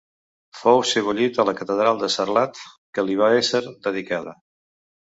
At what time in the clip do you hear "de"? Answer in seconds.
2.05-2.11